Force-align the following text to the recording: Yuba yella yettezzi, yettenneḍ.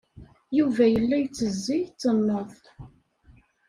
Yuba 0.57 0.83
yella 0.93 1.17
yettezzi, 1.19 1.75
yettenneḍ. 1.79 2.51